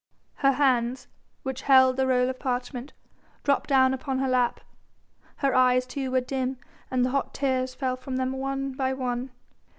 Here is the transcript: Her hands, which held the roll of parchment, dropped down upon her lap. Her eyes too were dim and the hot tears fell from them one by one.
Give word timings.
Her 0.37 0.53
hands, 0.53 1.05
which 1.43 1.61
held 1.61 1.95
the 1.95 2.07
roll 2.07 2.27
of 2.27 2.39
parchment, 2.39 2.93
dropped 3.43 3.69
down 3.69 3.93
upon 3.93 4.17
her 4.17 4.27
lap. 4.27 4.61
Her 5.35 5.53
eyes 5.53 5.85
too 5.85 6.09
were 6.09 6.21
dim 6.21 6.57
and 6.89 7.05
the 7.05 7.11
hot 7.11 7.35
tears 7.35 7.75
fell 7.75 7.97
from 7.97 8.15
them 8.15 8.31
one 8.31 8.71
by 8.71 8.93
one. 8.93 9.29